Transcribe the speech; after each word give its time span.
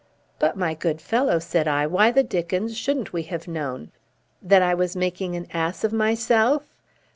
"But, 0.39 0.57
my 0.57 0.73
good 0.73 0.99
fellow," 0.99 1.37
said 1.37 1.67
I, 1.67 1.85
"why 1.85 2.09
the 2.09 2.23
dickens 2.23 2.75
shouldn't 2.75 3.13
we 3.13 3.21
have 3.29 3.47
known?" 3.47 3.91
"That 4.41 4.63
I 4.63 4.73
was 4.73 4.95
making 4.95 5.35
an 5.35 5.45
ass 5.53 5.83
of 5.83 5.93
myself?" 5.93 6.63